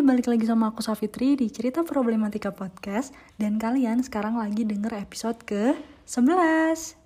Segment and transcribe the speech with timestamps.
[0.00, 3.12] Balik lagi sama aku Safitri di Cerita Problematika Podcast.
[3.36, 6.96] Dan kalian sekarang lagi denger episode ke-11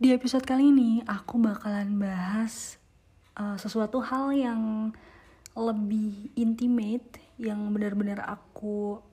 [0.00, 2.80] Di episode kali ini aku bakalan bahas
[3.36, 4.88] uh, sesuatu hal yang
[5.52, 9.04] lebih intimate Yang benar-benar aku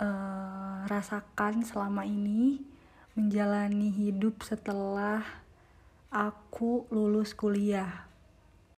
[0.00, 2.64] uh, rasakan selama ini
[3.12, 5.44] menjalani hidup setelah
[6.08, 8.08] aku lulus kuliah.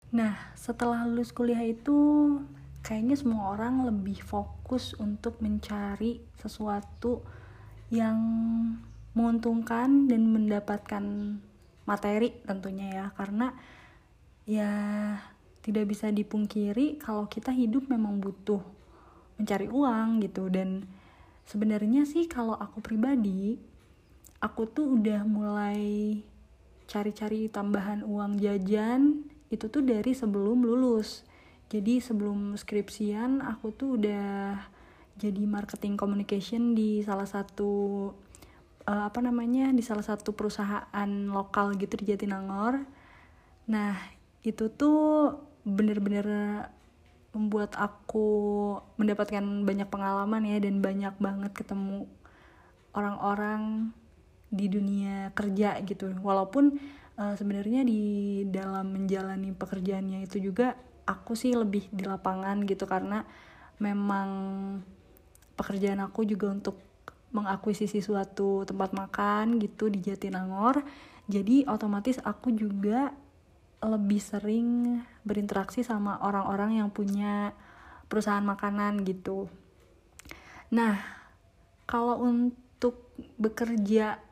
[0.10, 1.98] Nah, setelah lulus kuliah itu
[2.82, 7.22] kayaknya semua orang lebih fokus untuk mencari sesuatu
[7.94, 8.18] yang
[9.14, 11.04] menguntungkan dan mendapatkan
[11.90, 13.50] materi tentunya ya karena
[14.46, 14.72] ya
[15.66, 18.62] tidak bisa dipungkiri kalau kita hidup memang butuh
[19.42, 20.86] mencari uang gitu dan
[21.50, 23.58] sebenarnya sih kalau aku pribadi
[24.38, 26.22] aku tuh udah mulai
[26.90, 31.22] cari-cari tambahan uang jajan itu tuh dari sebelum lulus.
[31.70, 34.58] Jadi sebelum skripsian aku tuh udah
[35.22, 38.10] jadi marketing communication di salah satu
[38.90, 42.82] uh, apa namanya di salah satu perusahaan lokal gitu di Jatinangor.
[43.70, 43.94] Nah
[44.42, 46.26] itu tuh bener-bener
[47.30, 48.26] membuat aku
[48.98, 52.10] mendapatkan banyak pengalaman ya dan banyak banget ketemu
[52.98, 53.94] orang-orang
[54.50, 56.14] di dunia kerja gitu.
[56.20, 56.78] Walaupun
[57.18, 58.02] uh, sebenarnya di
[58.50, 60.74] dalam menjalani pekerjaannya itu juga
[61.06, 63.26] aku sih lebih di lapangan gitu karena
[63.82, 64.30] memang
[65.58, 66.78] pekerjaan aku juga untuk
[67.30, 70.82] mengakuisisi suatu tempat makan gitu di Jatinangor.
[71.30, 73.14] Jadi otomatis aku juga
[73.80, 77.54] lebih sering berinteraksi sama orang-orang yang punya
[78.12, 79.48] perusahaan makanan gitu.
[80.74, 81.00] Nah
[81.86, 84.29] kalau untuk bekerja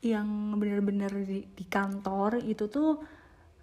[0.00, 3.00] yang benar-benar di, di kantor itu tuh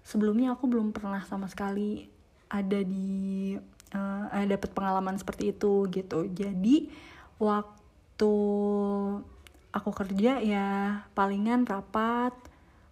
[0.06, 2.06] sebelumnya aku belum pernah sama sekali
[2.48, 3.58] ada di
[3.92, 6.30] uh, dapat pengalaman seperti itu gitu.
[6.30, 6.94] Jadi
[7.42, 8.34] waktu
[9.73, 12.34] aku kerja ya palingan rapat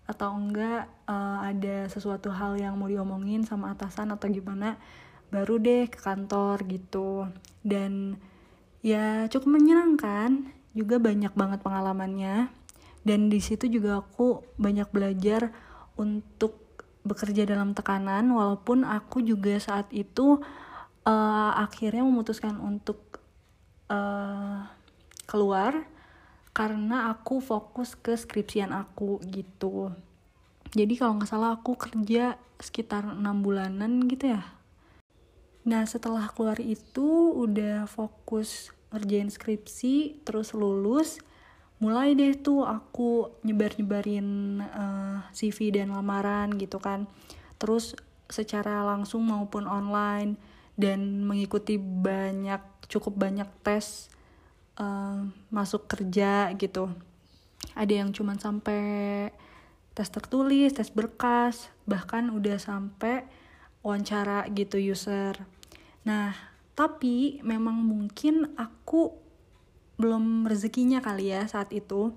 [0.05, 4.77] atau enggak uh, ada sesuatu hal yang mau diomongin sama atasan atau gimana
[5.33, 7.29] baru deh ke kantor gitu.
[7.65, 8.17] Dan
[8.85, 12.64] ya cukup menyenangkan juga banyak banget pengalamannya
[13.05, 15.53] dan di situ juga aku banyak belajar
[15.95, 16.65] untuk
[17.05, 20.41] bekerja dalam tekanan walaupun aku juga saat itu
[21.05, 23.21] uh, akhirnya memutuskan untuk
[23.93, 24.65] uh,
[25.29, 25.85] keluar
[26.55, 29.93] karena aku fokus ke skripsian aku gitu.
[30.73, 34.43] Jadi kalau nggak salah aku kerja sekitar enam bulanan gitu ya.
[35.69, 41.21] Nah setelah keluar itu udah fokus ngerjain skripsi terus lulus
[41.85, 47.05] mulai deh tuh aku nyebar-nyebarin uh, eh, CV dan lamaran gitu kan.
[47.61, 47.93] Terus
[48.25, 50.33] secara langsung maupun online
[50.73, 54.09] dan mengikuti banyak cukup banyak tes
[54.81, 56.89] uh, masuk kerja gitu.
[57.77, 59.29] Ada yang cuman sampai
[59.93, 63.29] tes tertulis tes berkas bahkan udah sampai
[63.85, 65.37] wawancara gitu user.
[66.01, 66.33] Nah
[66.73, 69.24] tapi memang mungkin aku
[69.95, 72.11] belum rezekinya kali ya saat itu.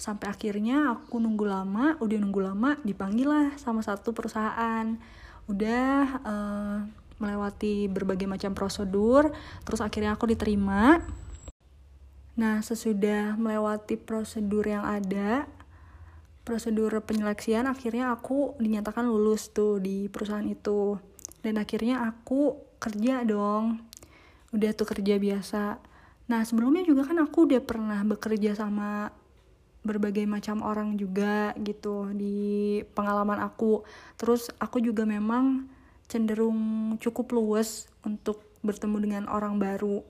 [0.00, 4.96] Sampai akhirnya aku nunggu lama udah nunggu lama dipanggil lah sama satu perusahaan.
[5.46, 5.92] Udah
[6.24, 6.76] uh,
[7.20, 9.30] melewati berbagai macam prosedur
[9.62, 11.04] terus akhirnya aku diterima.
[12.40, 15.44] Nah sesudah melewati prosedur yang ada
[16.40, 20.96] prosedur penyeleksian akhirnya aku dinyatakan lulus tuh di perusahaan itu.
[21.44, 23.84] Dan akhirnya aku kerja dong.
[24.50, 25.89] Udah tuh kerja biasa
[26.30, 29.10] Nah sebelumnya juga kan aku udah pernah bekerja sama
[29.82, 33.82] berbagai macam orang juga gitu di pengalaman aku.
[34.14, 35.66] Terus aku juga memang
[36.06, 40.06] cenderung cukup luwes untuk bertemu dengan orang baru.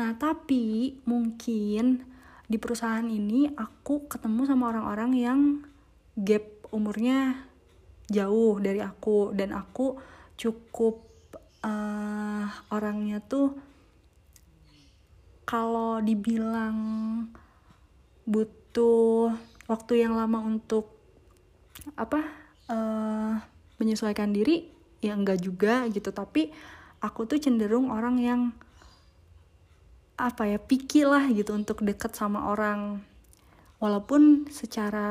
[0.00, 2.08] Nah tapi mungkin
[2.48, 5.40] di perusahaan ini aku ketemu sama orang-orang yang
[6.16, 6.42] gap
[6.72, 7.46] umurnya
[8.08, 10.00] jauh dari aku dan aku
[10.40, 11.04] cukup
[11.62, 13.69] uh, orangnya tuh
[15.50, 16.78] kalau dibilang
[18.22, 19.34] butuh
[19.66, 20.94] waktu yang lama untuk
[21.98, 22.22] apa
[22.70, 23.34] uh,
[23.82, 24.70] menyesuaikan diri
[25.02, 26.14] ya enggak juga gitu.
[26.14, 26.54] Tapi
[27.02, 28.40] aku tuh cenderung orang yang
[30.14, 33.02] apa ya pikir lah gitu untuk deket sama orang.
[33.82, 35.10] Walaupun secara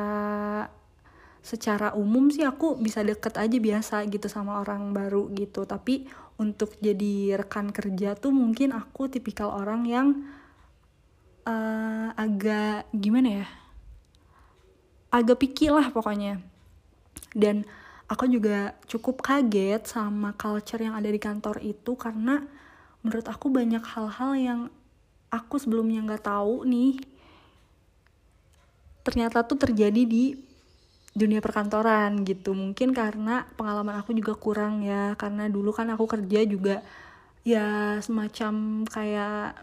[1.40, 5.64] secara umum sih aku bisa deket aja biasa gitu sama orang baru gitu.
[5.64, 6.08] Tapi
[6.40, 10.08] untuk jadi rekan kerja tuh mungkin aku tipikal orang yang
[11.48, 13.48] uh, agak gimana ya?
[15.10, 16.44] Agak pikir lah pokoknya.
[17.34, 17.66] Dan
[18.10, 22.42] aku juga cukup kaget sama culture yang ada di kantor itu karena
[23.06, 24.62] menurut aku banyak hal-hal yang
[25.30, 27.00] aku sebelumnya nggak tahu nih
[29.06, 30.49] ternyata tuh terjadi di
[31.18, 32.54] dunia perkantoran gitu.
[32.54, 35.18] Mungkin karena pengalaman aku juga kurang ya.
[35.18, 36.86] Karena dulu kan aku kerja juga
[37.48, 39.58] ya semacam kayak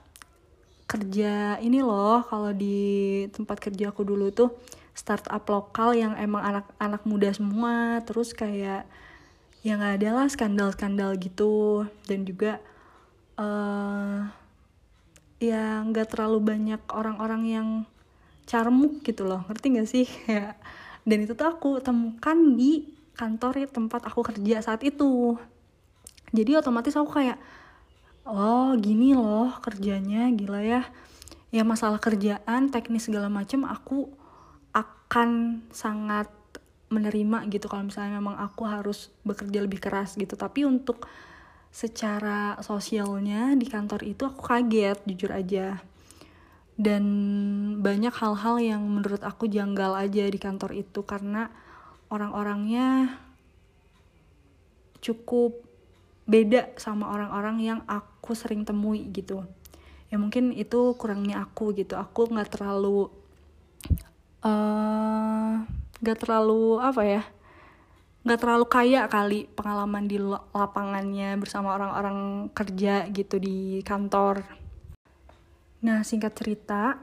[0.90, 2.22] kerja ini loh.
[2.26, 4.50] Kalau di tempat kerja aku dulu tuh
[4.96, 8.02] startup lokal yang emang anak-anak muda semua.
[8.02, 8.86] Terus kayak
[9.66, 11.86] ya nggak ada lah skandal-skandal gitu.
[12.06, 12.58] Dan juga
[13.38, 14.26] uh,
[15.38, 17.68] ya nggak terlalu banyak orang-orang yang
[18.46, 19.42] carmuk gitu loh.
[19.46, 20.06] Ngerti gak sih?
[20.26, 20.54] Ya
[21.06, 22.82] dan itu tuh aku temukan di
[23.14, 25.38] kantor tempat aku kerja saat itu.
[26.34, 27.38] Jadi otomatis aku kayak
[28.26, 30.82] oh gini loh kerjanya gila ya.
[31.54, 34.10] Ya masalah kerjaan teknis segala macem aku
[34.74, 36.26] akan sangat
[36.90, 40.34] menerima gitu kalau misalnya memang aku harus bekerja lebih keras gitu.
[40.34, 41.06] Tapi untuk
[41.70, 45.78] secara sosialnya di kantor itu aku kaget jujur aja
[46.76, 47.04] dan
[47.80, 51.48] banyak hal-hal yang menurut aku janggal aja di kantor itu karena
[52.12, 53.16] orang-orangnya
[55.00, 55.56] cukup
[56.28, 59.46] beda sama orang-orang yang aku sering temui gitu
[60.12, 63.08] ya mungkin itu kurangnya aku gitu aku nggak terlalu
[64.44, 65.64] uh,
[66.02, 67.22] gak terlalu apa ya
[68.26, 70.18] gak terlalu kaya kali pengalaman di
[70.50, 74.65] lapangannya bersama orang-orang kerja gitu di kantor.
[75.86, 76.98] Nah singkat cerita,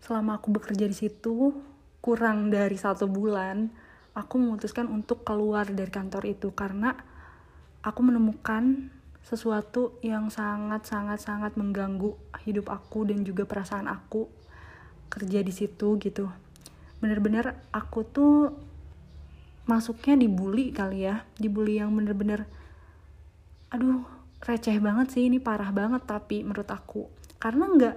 [0.00, 1.52] selama aku bekerja di situ
[2.00, 3.68] kurang dari satu bulan,
[4.16, 6.96] aku memutuskan untuk keluar dari kantor itu karena
[7.84, 8.88] aku menemukan
[9.20, 12.16] sesuatu yang sangat sangat sangat mengganggu
[12.48, 14.32] hidup aku dan juga perasaan aku
[15.12, 16.32] kerja di situ gitu.
[17.04, 18.48] Bener-bener aku tuh
[19.68, 22.46] masuknya dibully kali ya dibully yang bener-bener
[23.66, 24.06] aduh
[24.38, 27.96] receh banget sih ini parah banget tapi menurut aku karena nggak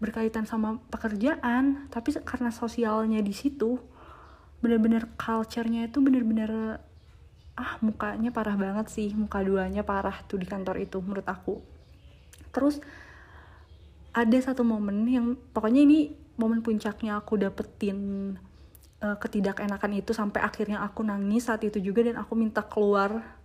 [0.00, 3.76] berkaitan sama pekerjaan tapi karena sosialnya di situ
[4.60, 6.80] bener-bener culture-nya itu bener-bener
[7.60, 11.60] ah mukanya parah banget sih muka duanya parah tuh di kantor itu menurut aku.
[12.52, 12.80] Terus
[14.16, 15.98] ada satu momen yang pokoknya ini
[16.40, 18.32] momen puncaknya aku dapetin
[19.04, 23.39] uh, ketidakanenakan itu sampai akhirnya aku nangis saat itu juga dan aku minta keluar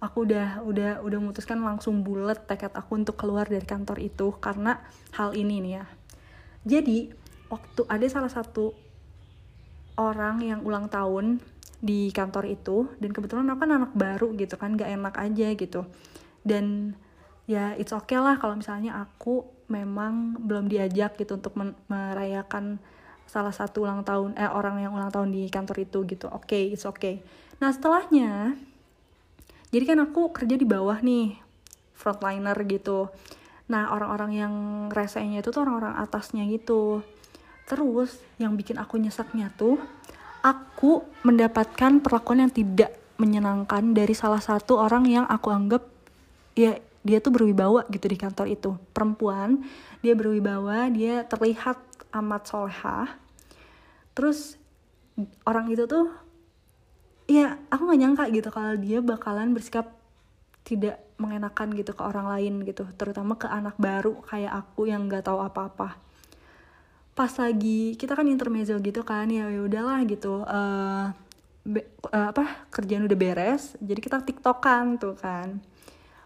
[0.00, 4.80] aku udah udah udah memutuskan langsung bulat tekad aku untuk keluar dari kantor itu karena
[5.12, 5.84] hal ini nih ya.
[6.64, 7.12] Jadi
[7.52, 8.72] waktu ada salah satu
[10.00, 11.44] orang yang ulang tahun
[11.80, 15.84] di kantor itu dan kebetulan aku kan anak baru gitu kan gak enak aja gitu.
[16.40, 16.96] Dan
[17.44, 21.52] ya it's okay lah kalau misalnya aku memang belum diajak gitu untuk
[21.92, 22.80] merayakan
[23.28, 26.26] salah satu ulang tahun eh orang yang ulang tahun di kantor itu gitu.
[26.32, 27.20] Oke okay, it's okay.
[27.60, 28.56] Nah setelahnya
[29.70, 31.38] jadi kan aku kerja di bawah nih
[31.94, 33.06] frontliner gitu.
[33.70, 34.54] Nah orang-orang yang
[34.90, 37.06] resenya itu tuh orang-orang atasnya gitu.
[37.70, 39.78] Terus yang bikin aku nyeseknya tuh
[40.42, 42.90] aku mendapatkan perlakuan yang tidak
[43.20, 45.86] menyenangkan dari salah satu orang yang aku anggap
[46.56, 48.74] ya dia tuh berwibawa gitu di kantor itu.
[48.90, 49.62] Perempuan
[50.02, 51.78] dia berwibawa dia terlihat
[52.10, 53.08] amat solehah.
[54.18, 54.58] Terus
[55.46, 56.10] orang itu tuh
[57.30, 59.94] ya aku nggak nyangka gitu kalau dia bakalan bersikap
[60.66, 65.30] tidak mengenakan gitu ke orang lain gitu terutama ke anak baru kayak aku yang nggak
[65.30, 65.94] tahu apa-apa.
[67.14, 71.14] Pas lagi kita kan intermezzo gitu kan ya, ya udahlah gitu uh,
[71.62, 75.62] be, uh, apa kerjaan udah beres jadi kita tiktokan tuh kan.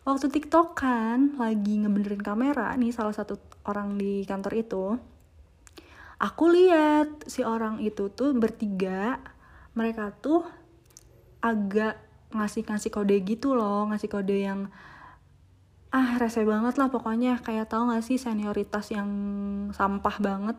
[0.04, 4.84] Waktu TikTok kan lagi ngebenerin kamera nih salah satu orang di kantor itu
[6.20, 9.20] aku lihat si orang itu tuh bertiga
[9.74, 10.63] mereka tuh
[11.44, 12.00] agak
[12.32, 14.72] ngasih ngasih kode gitu loh ngasih kode yang
[15.92, 17.38] ah rese banget lah pokoknya.
[17.44, 19.10] Kayak tau gak sih senioritas yang
[19.76, 20.56] sampah banget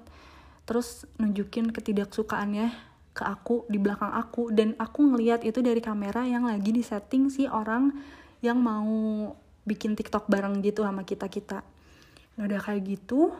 [0.65, 2.73] terus nunjukin ketidaksukaannya
[3.15, 7.31] ke aku di belakang aku dan aku ngeliat itu dari kamera yang lagi di setting
[7.31, 7.93] si orang
[8.43, 9.31] yang mau
[9.63, 11.63] bikin TikTok bareng gitu sama kita kita
[12.35, 13.31] nah udah kayak gitu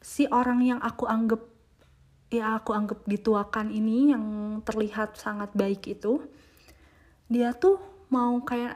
[0.00, 1.44] si orang yang aku anggap
[2.34, 4.24] ya aku anggap dituakan ini yang
[4.66, 6.18] terlihat sangat baik itu.
[7.30, 7.78] Dia tuh
[8.10, 8.74] mau kayak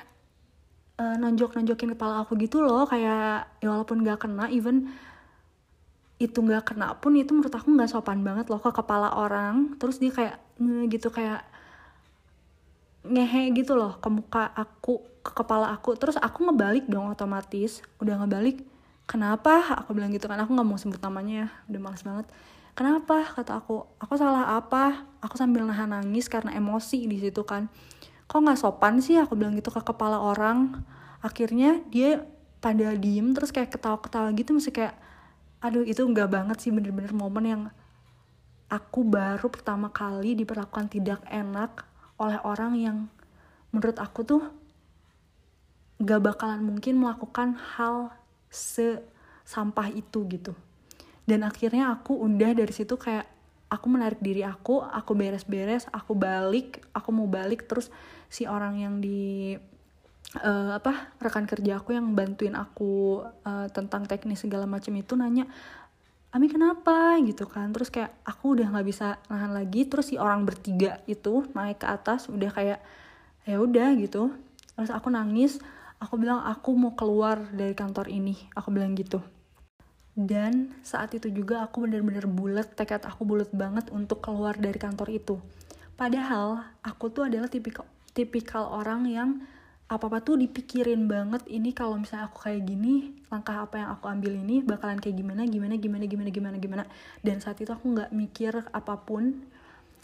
[0.98, 4.90] uh, nonjok-nonjokin kepala aku gitu loh kayak ya walaupun gak kena even
[6.18, 9.74] itu gak kena pun itu menurut aku gak sopan banget loh ke kepala orang.
[9.78, 10.36] Terus dia kayak
[10.90, 11.46] gitu kayak
[13.06, 15.98] ngehe gitu loh ke muka aku ke kepala aku.
[15.98, 17.82] Terus aku ngebalik dong otomatis.
[18.02, 18.62] Udah ngebalik
[19.06, 19.78] kenapa?
[19.82, 22.26] Aku bilang gitu kan aku nggak mau sebut namanya ya udah males banget
[22.78, 23.26] kenapa?
[23.34, 23.82] kata aku.
[23.98, 25.10] Aku salah apa?
[25.18, 27.66] Aku sambil nahan nangis karena emosi di situ kan.
[28.30, 29.18] Kok nggak sopan sih?
[29.18, 30.86] Aku bilang gitu ke kepala orang.
[31.18, 32.22] Akhirnya dia
[32.62, 34.94] pada diem terus kayak ketawa-ketawa gitu masih kayak
[35.58, 37.62] aduh itu nggak banget sih bener-bener momen yang
[38.70, 41.86] aku baru pertama kali diperlakukan tidak enak
[42.18, 42.98] oleh orang yang
[43.70, 44.42] menurut aku tuh
[45.98, 48.14] gak bakalan mungkin melakukan hal
[48.50, 50.54] sesampah itu gitu
[51.28, 53.28] dan akhirnya aku udah dari situ kayak
[53.68, 57.92] aku menarik diri aku aku beres-beres aku balik aku mau balik terus
[58.32, 59.52] si orang yang di
[60.40, 65.44] uh, apa rekan kerja aku yang bantuin aku uh, tentang teknis segala macam itu nanya
[66.28, 67.16] Ami kenapa?
[67.24, 67.72] Gitu kan.
[67.72, 71.88] Terus kayak aku udah nggak bisa nahan lagi terus si orang bertiga itu naik ke
[71.88, 72.84] atas udah kayak
[73.48, 74.36] ya udah gitu.
[74.76, 75.56] Terus aku nangis
[75.98, 79.18] aku bilang aku mau keluar dari kantor ini aku bilang gitu
[80.18, 85.14] dan saat itu juga aku bener-bener bulat tekad aku bulat banget untuk keluar dari kantor
[85.14, 85.38] itu.
[85.94, 89.30] Padahal aku tuh adalah tipikal tipikal orang yang
[89.86, 94.34] apa-apa tuh dipikirin banget ini kalau misalnya aku kayak gini langkah apa yang aku ambil
[94.34, 96.84] ini bakalan kayak gimana gimana gimana gimana gimana gimana.
[97.22, 99.46] Dan saat itu aku nggak mikir apa pun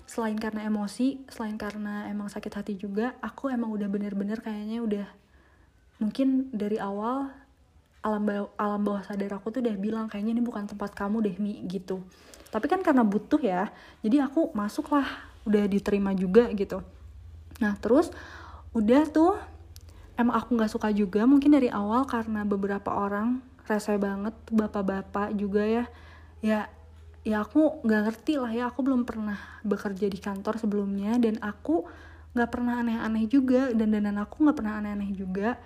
[0.06, 5.06] selain karena emosi selain karena emang sakit hati juga aku emang udah bener-bener kayaknya udah
[5.99, 7.33] mungkin dari awal
[8.05, 11.37] alam bawah, alam bawah sadar aku tuh udah bilang kayaknya ini bukan tempat kamu deh
[11.41, 12.05] mi gitu.
[12.53, 13.73] Tapi kan karena butuh ya
[14.05, 15.09] jadi aku masuk lah
[15.49, 16.85] udah diterima juga gitu.
[17.65, 18.13] Nah terus
[18.77, 19.41] udah tuh
[20.21, 25.65] emang aku nggak suka juga mungkin dari awal karena beberapa orang rese banget bapak-bapak juga
[25.65, 25.85] ya.
[26.45, 26.69] Ya
[27.25, 31.89] ya aku nggak ngerti lah ya aku belum pernah bekerja di kantor sebelumnya dan aku
[32.37, 35.57] nggak pernah aneh-aneh juga dan dan aku nggak pernah aneh-aneh juga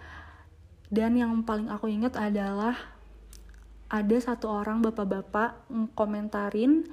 [0.88, 2.76] dan yang paling aku inget adalah
[3.88, 6.84] ada satu orang bapak-bapak komentarin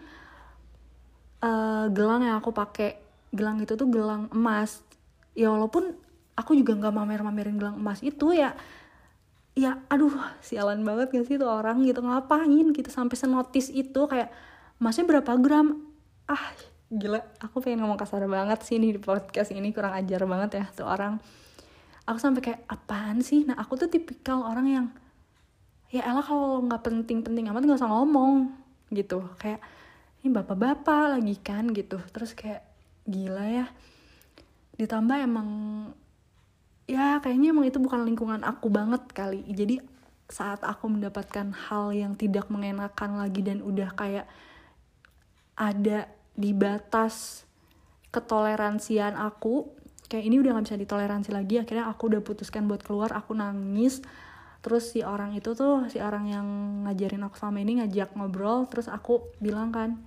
[1.44, 3.00] uh, gelang yang aku pakai.
[3.36, 4.84] Gelang itu tuh gelang emas.
[5.36, 5.96] Ya walaupun
[6.36, 8.56] aku juga nggak mamer-mamerin gelang emas itu ya
[9.56, 10.12] ya aduh
[10.44, 12.00] sialan banget gak sih tuh orang gitu.
[12.00, 14.32] Ngapain gitu sampai senotis itu kayak
[14.80, 15.84] emasnya berapa gram?
[16.28, 16.52] Ah
[16.92, 17.24] gila.
[17.44, 19.76] Aku pengen ngomong kasar banget sih nih di podcast ini.
[19.76, 21.20] Kurang ajar banget ya tuh orang
[22.06, 23.44] aku sampai kayak apaan sih?
[23.44, 24.86] Nah aku tuh tipikal orang yang
[25.90, 28.54] ya elah kalau nggak penting-penting amat nggak usah ngomong
[28.94, 29.26] gitu.
[29.42, 29.62] Kayak
[30.22, 31.98] ini bapak-bapak lagi kan gitu.
[32.14, 32.62] Terus kayak
[33.10, 33.66] gila ya.
[34.78, 35.50] Ditambah emang
[36.86, 39.42] ya kayaknya emang itu bukan lingkungan aku banget kali.
[39.50, 39.82] Jadi
[40.26, 44.26] saat aku mendapatkan hal yang tidak mengenakan lagi dan udah kayak
[45.54, 47.46] ada di batas
[48.10, 49.70] ketoleransian aku
[50.06, 54.02] kayak ini udah gak bisa ditoleransi lagi akhirnya aku udah putuskan buat keluar aku nangis.
[54.66, 56.48] Terus si orang itu tuh si orang yang
[56.90, 60.02] ngajarin aku selama ini ngajak ngobrol terus aku bilang kan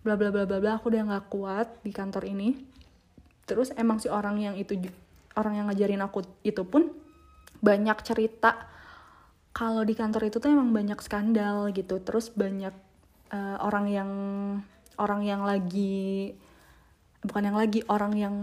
[0.00, 2.56] bla bla bla bla bla aku udah nggak kuat di kantor ini.
[3.44, 4.76] Terus emang si orang yang itu
[5.36, 6.88] orang yang ngajarin aku itu pun
[7.60, 8.56] banyak cerita
[9.52, 12.00] kalau di kantor itu tuh emang banyak skandal gitu.
[12.00, 12.72] Terus banyak
[13.36, 14.10] uh, orang yang
[14.96, 16.32] orang yang lagi
[17.20, 18.34] bukan yang lagi orang yang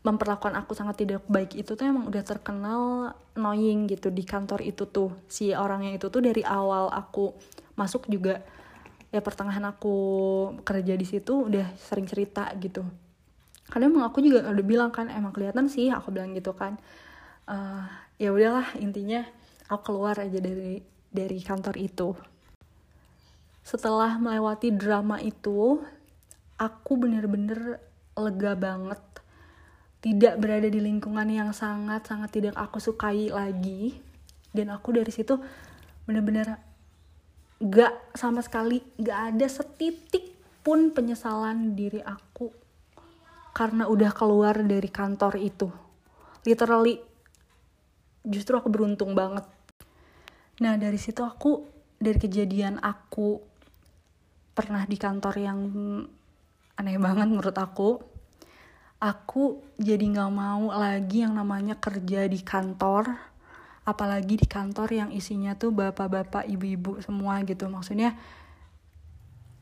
[0.00, 4.88] memperlakukan aku sangat tidak baik itu tuh emang udah terkenal annoying gitu di kantor itu
[4.88, 5.12] tuh.
[5.28, 7.36] Si orangnya itu tuh dari awal aku
[7.76, 8.40] masuk juga
[9.12, 9.96] ya pertengahan aku
[10.64, 12.80] kerja di situ udah sering cerita gitu.
[13.68, 16.80] Karena emang aku juga udah bilang kan emang kelihatan sih aku bilang gitu kan.
[17.44, 17.84] Uh,
[18.16, 19.26] ya udahlah intinya
[19.68, 20.80] aku keluar aja dari
[21.12, 22.16] dari kantor itu.
[23.60, 25.76] Setelah melewati drama itu
[26.56, 27.78] aku bener-bener
[28.16, 28.98] lega banget
[30.00, 34.00] tidak berada di lingkungan yang sangat sangat tidak aku sukai lagi.
[34.50, 35.38] Dan aku dari situ
[36.08, 36.58] bener-bener
[37.60, 40.32] gak sama sekali gak ada setitik
[40.64, 42.48] pun penyesalan diri aku
[43.52, 45.68] karena udah keluar dari kantor itu.
[46.48, 46.96] Literally
[48.24, 49.44] justru aku beruntung banget.
[50.64, 51.68] Nah dari situ aku
[52.00, 53.40] dari kejadian aku
[54.56, 55.58] pernah di kantor yang
[56.80, 58.09] aneh banget menurut aku
[59.00, 63.16] aku jadi nggak mau lagi yang namanya kerja di kantor
[63.88, 67.66] apalagi di kantor yang isinya tuh bapak-bapak ibu-ibu semua gitu.
[67.66, 68.14] Maksudnya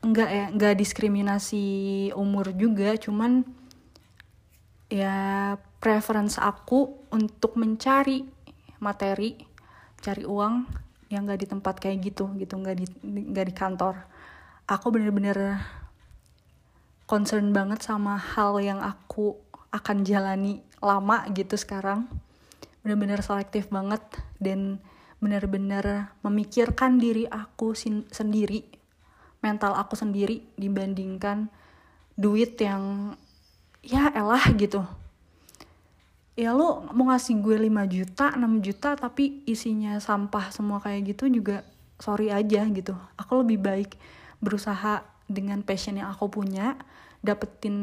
[0.03, 1.65] enggak ya enggak diskriminasi
[2.15, 3.43] umur juga cuman
[4.91, 8.27] ya preference aku untuk mencari
[8.83, 9.39] materi
[9.99, 10.67] cari uang
[11.11, 13.95] yang gak di tempat kayak gitu gitu nggak di nggak di kantor.
[14.69, 15.57] Aku bener-bener
[17.09, 19.33] concern banget sama hal yang aku
[19.73, 22.05] akan jalani lama gitu sekarang.
[22.85, 24.05] Bener-bener selektif banget
[24.37, 24.77] dan
[25.17, 27.73] bener-bener memikirkan diri aku
[28.13, 28.79] sendiri
[29.39, 31.47] mental aku sendiri dibandingkan
[32.19, 33.15] duit yang
[33.79, 34.83] ya elah gitu.
[36.39, 41.27] Ya lu mau ngasih gue 5 juta 6 juta tapi isinya sampah semua kayak gitu
[41.27, 41.67] juga
[41.99, 42.95] sorry aja gitu.
[43.19, 43.91] Aku lebih baik
[44.39, 46.75] berusaha dengan passion yang aku punya
[47.21, 47.77] dapetin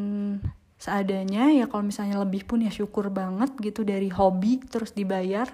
[0.76, 5.49] seadanya ya kalau misalnya lebih pun ya syukur banget gitu dari hobi terus dibayar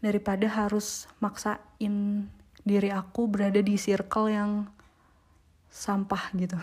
[0.00, 2.24] daripada harus maksain
[2.64, 4.50] diri aku berada di circle yang
[5.68, 6.56] sampah gitu.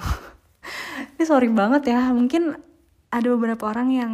[1.18, 2.58] Ini sorry banget ya mungkin
[3.14, 4.14] ada beberapa orang yang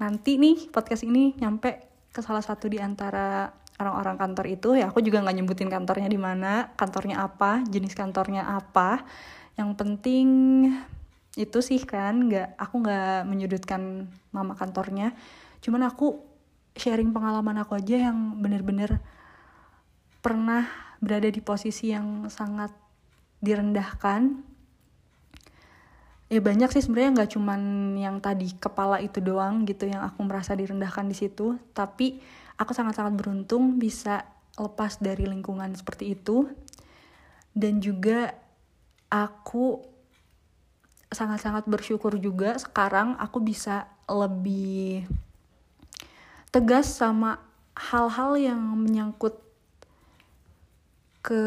[0.00, 5.00] nanti nih podcast ini nyampe ke salah satu di antara orang-orang kantor itu ya aku
[5.00, 9.08] juga nggak nyebutin kantornya di mana kantornya apa jenis kantornya apa.
[9.56, 10.28] Yang penting
[11.40, 15.16] itu sih kan nggak aku nggak menyudutkan mama kantornya.
[15.64, 16.20] Cuman aku
[16.76, 19.00] sharing pengalaman aku aja yang bener-bener
[20.20, 20.68] pernah
[21.00, 22.70] berada di posisi yang sangat
[23.40, 24.52] direndahkan.
[26.30, 27.60] Ya banyak sih sebenarnya nggak cuman
[27.98, 32.22] yang tadi kepala itu doang gitu yang aku merasa direndahkan di situ tapi
[32.60, 34.28] aku sangat-sangat beruntung bisa
[34.60, 36.44] lepas dari lingkungan seperti itu.
[37.56, 38.36] Dan juga
[39.08, 39.80] aku
[41.10, 45.08] sangat-sangat bersyukur juga sekarang aku bisa lebih
[46.54, 47.42] tegas sama
[47.74, 49.34] hal-hal yang menyangkut
[51.24, 51.42] ke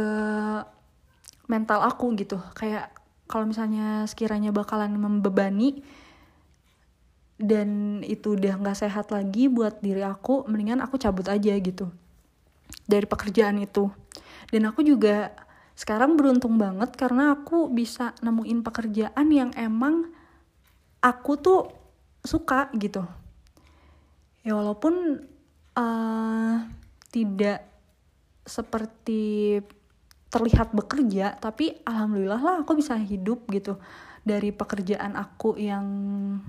[1.48, 2.42] mental aku gitu.
[2.58, 2.92] Kayak
[3.30, 5.80] kalau misalnya sekiranya bakalan membebani
[7.44, 11.92] dan itu udah nggak sehat lagi buat diri aku mendingan aku cabut aja gitu
[12.88, 13.92] dari pekerjaan itu.
[14.48, 15.36] Dan aku juga
[15.74, 20.08] sekarang beruntung banget karena aku bisa nemuin pekerjaan yang emang
[21.04, 21.62] aku tuh
[22.24, 23.04] suka gitu.
[24.48, 25.24] Ya walaupun
[25.76, 26.56] uh,
[27.12, 27.68] tidak
[28.44, 29.60] seperti
[30.34, 33.78] terlihat bekerja tapi alhamdulillah lah aku bisa hidup gitu.
[34.26, 35.86] Dari pekerjaan aku yang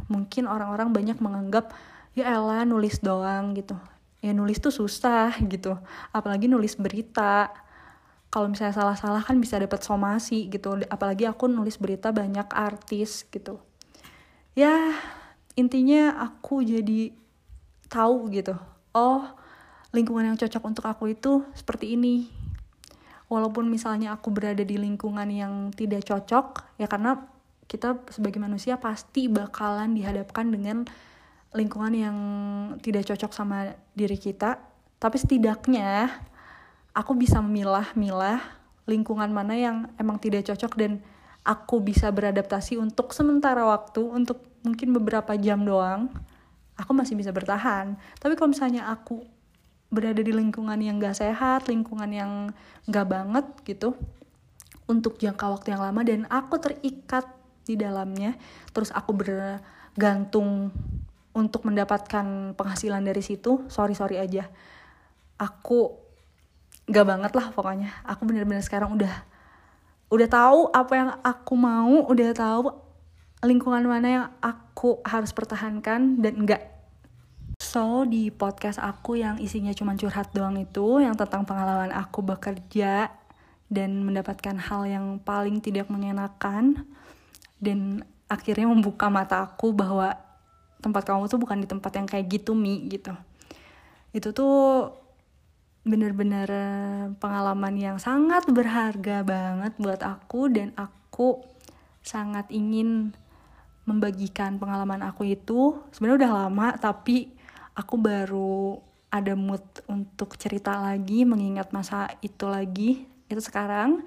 [0.08, 1.74] mungkin orang-orang banyak menganggap
[2.16, 3.76] ya elah nulis doang gitu.
[4.24, 5.76] Ya nulis tuh susah gitu.
[6.08, 7.52] Apalagi nulis berita.
[8.32, 10.80] Kalau misalnya salah-salah kan bisa dapat somasi gitu.
[10.88, 13.60] Apalagi aku nulis berita banyak artis gitu.
[14.56, 14.94] Ya
[15.58, 17.12] intinya aku jadi
[17.90, 18.54] tahu gitu.
[18.94, 19.28] Oh
[19.90, 22.43] lingkungan yang cocok untuk aku itu seperti ini
[23.28, 27.18] walaupun misalnya aku berada di lingkungan yang tidak cocok ya karena
[27.64, 30.84] kita sebagai manusia pasti bakalan dihadapkan dengan
[31.56, 32.16] lingkungan yang
[32.82, 34.60] tidak cocok sama diri kita.
[35.00, 36.10] Tapi setidaknya
[36.92, 38.42] aku bisa memilah-milah
[38.84, 41.00] lingkungan mana yang emang tidak cocok dan
[41.44, 46.12] aku bisa beradaptasi untuk sementara waktu untuk mungkin beberapa jam doang
[46.74, 47.94] aku masih bisa bertahan.
[48.18, 49.22] Tapi kalau misalnya aku
[49.94, 52.32] berada di lingkungan yang gak sehat lingkungan yang
[52.90, 53.94] gak banget gitu
[54.84, 57.24] untuk jangka waktu yang lama dan aku terikat
[57.64, 58.36] di dalamnya.
[58.74, 60.74] Terus aku bergantung
[61.32, 63.64] untuk mendapatkan penghasilan dari situ.
[63.72, 64.50] Sorry sorry aja.
[65.40, 65.96] Aku
[66.90, 67.90] gak banget lah pokoknya.
[68.04, 69.14] Aku bener-bener sekarang udah
[70.12, 72.70] udah tahu apa yang aku mau udah tahu
[73.44, 76.73] lingkungan mana yang aku harus pertahankan dan enggak
[77.74, 83.10] so di podcast aku yang isinya cuma curhat doang itu yang tentang pengalaman aku bekerja
[83.66, 86.86] dan mendapatkan hal yang paling tidak mengenakan
[87.58, 90.14] dan akhirnya membuka mata aku bahwa
[90.78, 93.10] tempat kamu tuh bukan di tempat yang kayak gitu mi gitu.
[94.14, 94.94] Itu tuh
[95.82, 101.42] bener-bener eh, pengalaman yang sangat berharga banget buat aku dan aku
[102.06, 103.10] sangat ingin
[103.82, 105.82] membagikan pengalaman aku itu.
[105.90, 107.33] Sebenarnya udah lama tapi
[107.74, 108.78] aku baru
[109.10, 114.02] ada mood untuk cerita lagi mengingat masa itu lagi itu sekarang.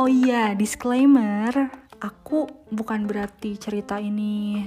[0.00, 1.68] Oh iya, disclaimer,
[2.00, 4.64] aku bukan berarti cerita ini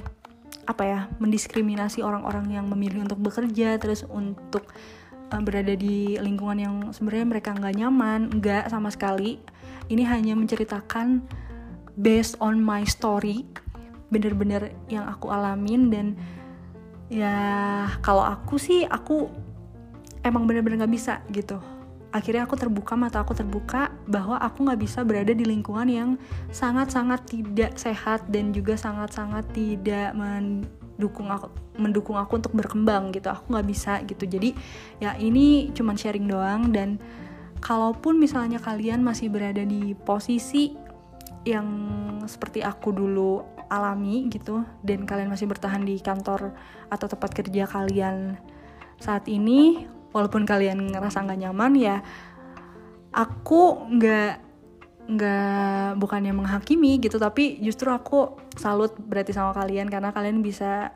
[0.63, 4.63] apa ya mendiskriminasi orang-orang yang memilih untuk bekerja terus untuk
[5.27, 9.43] uh, berada di lingkungan yang sebenarnya mereka nggak nyaman nggak sama sekali.
[9.91, 11.25] Ini hanya menceritakan
[11.99, 13.43] based on my story
[14.13, 16.07] bener-bener yang aku alamin dan
[17.09, 17.33] ya
[18.05, 19.29] kalau aku sih aku
[20.21, 21.57] emang bener-bener nggak bisa gitu.
[22.13, 26.09] Akhirnya aku terbuka mata aku terbuka bahwa aku nggak bisa berada di lingkungan yang
[26.53, 31.49] sangat-sangat tidak sehat dan juga sangat-sangat tidak mendukung aku
[31.81, 33.33] mendukung aku untuk berkembang gitu.
[33.33, 34.29] Aku nggak bisa gitu.
[34.29, 34.53] Jadi
[35.01, 37.01] ya ini cuman sharing doang dan
[37.65, 40.77] kalaupun misalnya kalian masih berada di posisi
[41.43, 41.67] yang
[42.29, 43.43] seperti aku dulu
[43.79, 46.53] alami gitu dan kalian masih bertahan di kantor
[46.93, 48.37] atau tempat kerja kalian
[49.01, 51.97] saat ini walaupun kalian ngerasa nggak nyaman ya
[53.13, 54.33] aku nggak
[55.03, 60.95] nggak bukannya menghakimi gitu tapi justru aku salut berarti sama kalian karena kalian bisa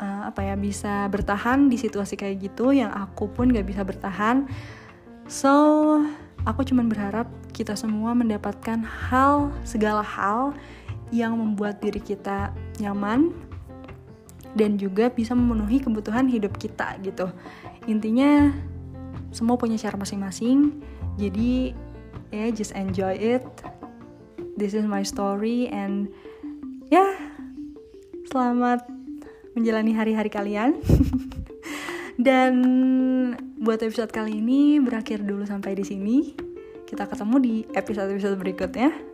[0.00, 4.48] uh, apa ya bisa bertahan di situasi kayak gitu yang aku pun nggak bisa bertahan.
[5.28, 5.52] So
[6.48, 10.56] aku cuman berharap kita semua mendapatkan hal segala hal
[11.10, 13.34] yang membuat diri kita nyaman
[14.54, 17.30] dan juga bisa memenuhi kebutuhan hidup kita gitu.
[17.86, 18.50] Intinya
[19.30, 20.82] semua punya cara masing-masing.
[21.18, 21.74] Jadi
[22.30, 23.42] ya yeah, just enjoy it.
[24.58, 26.10] This is my story and
[26.90, 27.12] ya yeah,
[28.30, 28.86] selamat
[29.54, 30.78] menjalani hari-hari kalian.
[32.20, 32.52] Dan
[33.56, 36.18] buat episode kali ini berakhir dulu sampai di sini.
[36.84, 39.09] Kita ketemu di episode-episode berikutnya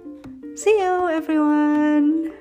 [0.56, 2.32] see you everyone